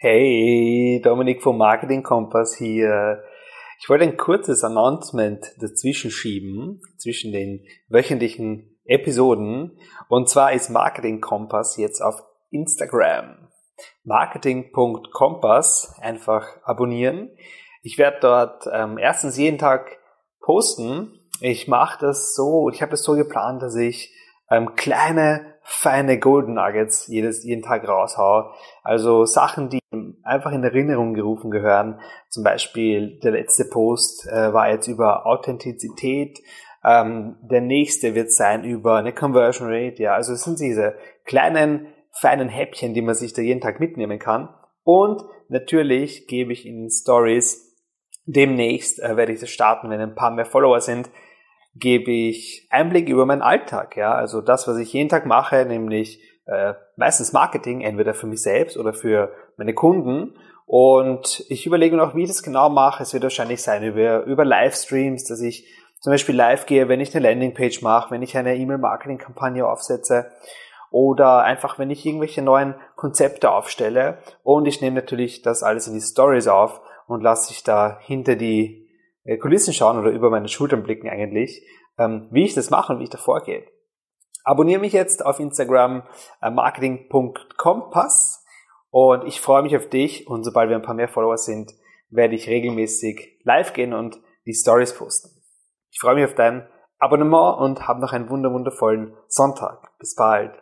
[0.00, 3.24] Hey, Dominik vom Marketing Kompass hier.
[3.80, 9.76] Ich wollte ein kurzes Announcement dazwischen schieben, zwischen den wöchentlichen Episoden.
[10.08, 13.48] Und zwar ist Marketing Kompass jetzt auf Instagram.
[14.04, 17.30] Marketing.kompass einfach abonnieren.
[17.82, 19.98] Ich werde dort ähm, erstens jeden Tag
[20.40, 21.10] posten.
[21.40, 24.14] Ich mache das so, ich habe das so geplant, dass ich
[24.48, 28.52] ähm, kleine, feine Golden Nuggets jedes, jeden Tag raushaue.
[28.84, 29.80] Also Sachen, die
[30.28, 32.00] einfach in Erinnerung gerufen gehören.
[32.28, 36.38] Zum Beispiel der letzte Post äh, war jetzt über Authentizität.
[36.84, 40.02] Ähm, der nächste wird sein über eine Conversion Rate.
[40.02, 44.18] Ja, also es sind diese kleinen, feinen Häppchen, die man sich da jeden Tag mitnehmen
[44.18, 44.48] kann.
[44.84, 47.76] Und natürlich gebe ich in Stories
[48.26, 51.10] demnächst, äh, werde ich das starten, wenn ein paar mehr Follower sind,
[51.74, 56.20] gebe ich Einblick über meinen Alltag, ja, also das, was ich jeden Tag mache, nämlich
[56.48, 60.34] äh, meistens Marketing, entweder für mich selbst oder für meine Kunden.
[60.66, 63.02] Und ich überlege noch, wie ich das genau mache.
[63.02, 65.66] Es wird wahrscheinlich sein über, über Livestreams, dass ich
[66.00, 70.30] zum Beispiel live gehe, wenn ich eine Landingpage mache, wenn ich eine E-Mail-Marketing-Kampagne aufsetze
[70.90, 74.18] oder einfach, wenn ich irgendwelche neuen Konzepte aufstelle.
[74.42, 78.36] Und ich nehme natürlich das alles in die Stories auf und lasse ich da hinter
[78.36, 78.88] die
[79.24, 81.62] äh, Kulissen schauen oder über meine Schultern blicken eigentlich,
[81.98, 83.64] ähm, wie ich das mache und wie ich da vorgehe.
[84.44, 86.02] Abonniere mich jetzt auf Instagram
[86.40, 88.44] äh, marketing.kompass
[88.90, 91.72] und ich freue mich auf dich und sobald wir ein paar mehr Follower sind,
[92.10, 95.30] werde ich regelmäßig live gehen und die Stories posten.
[95.90, 96.66] Ich freue mich auf dein
[96.98, 99.98] Abonnement und hab noch einen wunderwundervollen Sonntag.
[99.98, 100.52] Bis bald.